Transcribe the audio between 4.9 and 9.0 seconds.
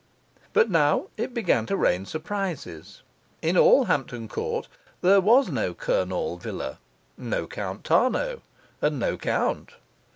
there was no Kurnaul Villa, no Count Tarnow, and